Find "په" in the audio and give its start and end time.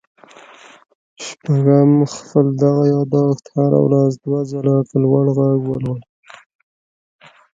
4.89-4.95